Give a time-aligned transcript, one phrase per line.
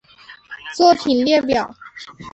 [0.75, 1.71] 作品列表